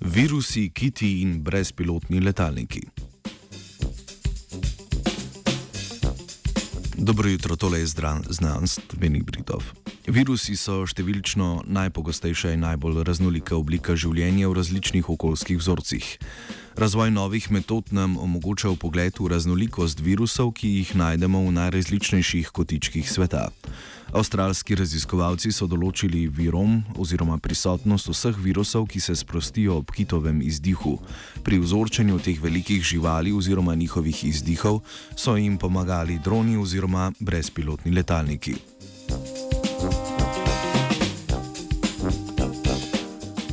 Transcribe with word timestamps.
Virusi, 0.00 0.70
kiti 0.74 1.20
in 1.22 1.42
brezpilotni 1.42 2.20
letalniki. 2.20 2.80
Dobro 6.96 7.28
jutro, 7.28 7.56
tole 7.56 7.78
je 7.78 7.86
znanstvenih 8.28 9.24
Britov. 9.24 9.62
Virusi 10.10 10.56
so 10.56 10.82
številčno 10.88 11.62
najpogostejša 11.70 12.54
in 12.56 12.64
najbolj 12.64 13.02
raznolika 13.06 13.54
oblika 13.56 13.94
življenja 13.94 14.48
v 14.50 14.56
različnih 14.58 15.10
okoljskih 15.10 15.60
vzorcih. 15.60 16.06
Razvoj 16.80 17.10
novih 17.14 17.50
metod 17.50 17.92
nam 17.92 18.16
omogoča 18.18 18.72
pogled 18.80 19.14
v 19.20 19.30
raznolikost 19.30 20.00
virusov, 20.00 20.54
ki 20.58 20.80
jih 20.80 20.94
najdemo 20.96 21.44
v 21.46 21.54
najrazličnejših 21.60 22.50
kotičkih 22.50 23.06
sveta. 23.06 23.50
Avstralski 24.10 24.74
raziskovalci 24.74 25.52
so 25.54 25.68
določili 25.70 26.24
virom 26.34 26.80
oziroma 26.98 27.36
prisotnost 27.38 28.08
vseh 28.10 28.40
virusov, 28.42 28.88
ki 28.90 28.98
se 28.98 29.14
sprostijo 29.14 29.76
ob 29.78 29.92
kitovem 29.94 30.40
izdihu. 30.42 30.96
Pri 31.46 31.60
vzorčenju 31.62 32.18
teh 32.18 32.42
velikih 32.42 32.82
živali 32.82 33.30
oziroma 33.30 33.76
njihovih 33.78 34.24
izdihov 34.32 34.82
so 35.14 35.36
jim 35.38 35.58
pomagali 35.58 36.18
droni 36.18 36.58
oziroma 36.58 37.12
brezpilotni 37.20 37.94
letalniki. 37.94 38.58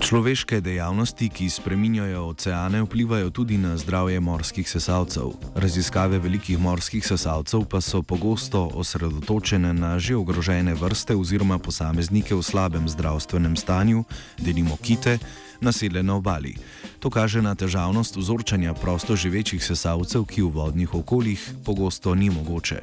Človeške 0.07 0.63
dejavnosti, 0.63 1.27
ki 1.27 1.49
spreminjajo 1.51 2.31
oceane, 2.31 2.79
vplivajo 2.87 3.27
tudi 3.29 3.57
na 3.59 3.75
zdravje 3.75 4.19
morskih 4.23 4.63
sesalcev. 4.63 5.35
Raziskave 5.55 6.15
velikih 6.15 6.55
morskih 6.55 7.03
sesalcev 7.03 7.65
pa 7.67 7.81
so 7.83 7.99
pogosto 7.99 8.71
osredotočene 8.71 9.73
na 9.75 9.99
že 9.99 10.15
ogrožene 10.15 10.79
vrste 10.79 11.11
oziroma 11.11 11.59
posameznike 11.59 12.31
v 12.35 12.39
slabem 12.39 12.87
zdravstvenem 12.87 13.59
stanju, 13.59 14.07
denimo 14.39 14.79
kite, 14.79 15.19
nasedle 15.59 15.99
na 16.03 16.15
obali. 16.15 16.55
To 17.03 17.11
kaže 17.11 17.43
na 17.43 17.51
težavnost 17.51 18.15
vzorčanja 18.15 18.79
prosto 18.79 19.11
živečih 19.19 19.59
sesalcev, 19.59 20.23
ki 20.23 20.47
v 20.47 20.55
vodnih 20.55 20.95
okoljih 20.95 21.67
pogosto 21.67 22.15
ni 22.15 22.31
mogoče. 22.31 22.79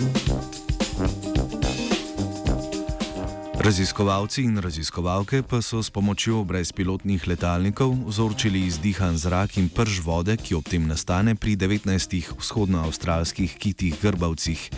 Thank 0.00 0.28
you. 0.28 0.49
Raziskovalci 3.60 4.40
in 4.48 4.56
raziskovalke 4.56 5.42
pa 5.42 5.58
so 5.60 5.82
s 5.82 5.90
pomočjo 5.92 6.44
brezpilotnih 6.48 7.28
letalnikov 7.28 7.92
vzorčili 8.06 8.62
izdihan 8.64 9.12
zrak 9.12 9.58
in 9.60 9.68
prž 9.68 10.00
vode, 10.00 10.32
ki 10.40 10.56
ob 10.56 10.64
tem 10.64 10.86
nastane 10.88 11.34
pri 11.36 11.60
19 11.60 12.40
vzhodnoavstralskih 12.40 13.58
kitih 13.60 14.00
grbavcih. 14.00 14.70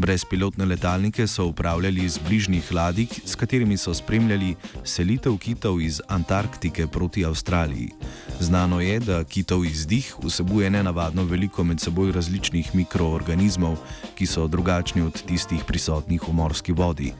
Brezpilotne 0.00 0.64
letalnike 0.64 1.26
so 1.26 1.52
upravljali 1.52 2.08
z 2.08 2.16
bližnjih 2.28 2.72
ladik, 2.72 3.20
s 3.24 3.36
katerimi 3.36 3.76
so 3.76 3.92
spremljali 3.94 4.56
selitev 4.84 5.36
kitov 5.36 5.80
iz 5.80 6.00
Antarktike 6.08 6.86
proti 6.86 7.24
Avstraliji. 7.24 7.92
Znano 8.40 8.80
je, 8.80 9.00
da 9.00 9.24
kitov 9.24 9.68
izdih 9.68 10.14
vsebuje 10.24 10.70
nenavadno 10.70 11.24
veliko 11.28 11.64
med 11.64 11.80
seboj 11.80 12.12
različnih 12.12 12.74
mikroorganizmov, 12.74 13.76
ki 14.16 14.26
so 14.26 14.48
drugačni 14.48 15.02
od 15.02 15.22
tistih 15.28 15.60
prisotnih 15.68 16.24
v 16.28 16.32
morski 16.32 16.72
vodi. 16.72 17.12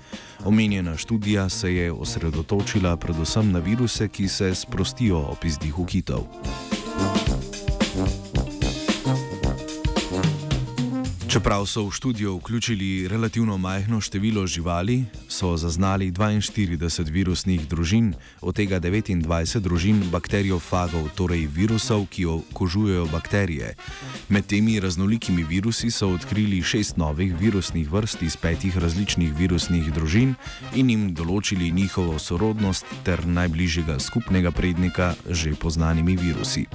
Omenjena 0.45 0.97
študija 0.97 1.10
se 1.49 1.75
je 1.75 1.93
osredotočila 1.93 2.97
predvsem 2.97 3.53
na 3.53 3.59
viruse, 3.59 4.09
ki 4.09 4.29
se 4.29 4.55
sprostijo 4.55 5.19
ob 5.19 5.45
izdihu 5.45 5.85
kitov. 5.85 6.27
Čeprav 11.31 11.67
so 11.67 11.87
v 11.87 11.93
študijo 11.93 12.37
vključili 12.37 13.09
relativno 13.09 13.59
majhno 13.59 14.01
število 14.01 14.47
živali, 14.47 15.05
so 15.29 15.57
zaznali 15.57 16.11
42 16.13 17.11
virusnih 17.11 17.69
družin, 17.69 18.15
od 18.41 18.57
tega 18.57 18.81
29 18.81 19.61
družin 19.61 20.03
bakteriofagov, 20.11 21.07
torej 21.15 21.47
virusov, 21.47 22.07
ki 22.11 22.27
okužujejo 22.27 23.07
bakterije. 23.13 23.75
Med 24.29 24.47
temi 24.47 24.81
raznolikimi 24.81 25.45
virusi 25.45 25.91
so 25.91 26.09
odkrili 26.09 26.63
šest 26.63 26.97
novih 26.97 27.35
virusnih 27.41 27.93
vrst 27.93 28.23
iz 28.23 28.37
petih 28.37 28.79
različnih 28.79 29.31
virusnih 29.39 29.93
družin 29.95 30.35
in 30.75 30.91
jim 30.91 31.15
določili 31.15 31.71
njihovo 31.71 32.19
sorodnost 32.19 32.85
ter 33.05 33.27
najbližjega 33.27 34.01
skupnega 34.03 34.51
prednika 34.51 35.15
že 35.31 35.55
poznanimi 35.55 36.17
virusi. 36.17 36.67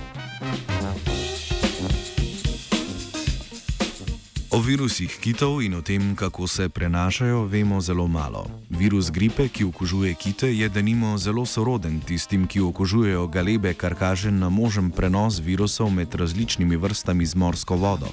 O 4.56 4.60
virusih 4.64 5.12
kitov 5.20 5.60
in 5.60 5.74
o 5.76 5.82
tem, 5.84 6.16
kako 6.16 6.48
se 6.48 6.70
prenašajo, 6.70 7.44
vemo 7.44 7.82
zelo 7.82 8.08
malo. 8.08 8.46
Virus 8.70 9.12
gripe, 9.12 9.48
ki 9.48 9.66
okužuje 9.68 10.14
kite, 10.14 10.48
je 10.58 10.70
denimo 10.70 11.18
zelo 11.18 11.46
soroden 11.46 12.00
tistim, 12.00 12.48
ki 12.48 12.62
okužujejo 12.62 13.28
galebe, 13.28 13.74
kar 13.74 13.96
kaže 14.00 14.32
na 14.32 14.50
možen 14.50 14.92
prenos 14.92 15.42
virusov 15.44 15.92
med 15.92 16.16
različnimi 16.16 16.76
vrstami 16.76 17.26
z 17.26 17.36
morsko 17.36 17.76
vodo. 17.76 18.08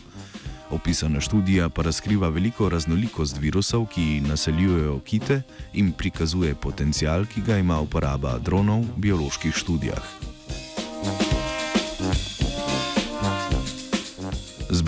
Opisana 0.70 1.20
študija 1.20 1.68
pa 1.68 1.82
razkriva 1.82 2.28
veliko 2.28 2.68
raznolikost 2.68 3.38
virusov, 3.38 3.86
ki 3.86 4.20
naseljujejo 4.26 4.98
kite 4.98 5.42
in 5.72 5.92
prikazuje 5.92 6.54
potencial, 6.54 7.26
ki 7.26 7.46
ga 7.46 7.58
ima 7.58 7.80
uporaba 7.80 8.38
dronov 8.38 8.82
v 8.82 8.98
bioloških 8.98 9.54
študijah. 9.54 10.31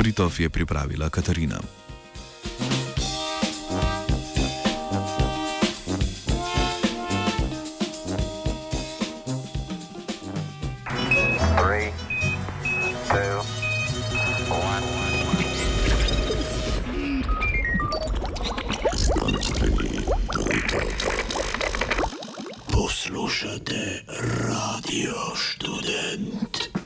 Britov 0.04 0.36
je 0.36 0.52
pripravila 0.52 1.08
Katarina. 1.08 1.56
Poslušate 22.68 24.04
radio 24.44 25.16
št. 25.32 26.73